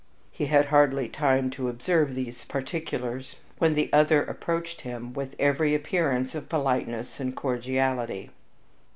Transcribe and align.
He 0.31 0.47
had 0.47 0.65
hardly 0.65 1.07
time 1.07 1.51
to 1.51 1.69
observe 1.69 2.15
these 2.15 2.43
particulars, 2.45 3.35
when 3.59 3.75
the 3.75 3.87
other 3.93 4.23
approached 4.23 4.81
him 4.81 5.13
with 5.13 5.35
every 5.37 5.75
appearance 5.75 6.33
of 6.33 6.49
politeness 6.49 7.19
and 7.19 7.35
cordiality. 7.35 8.31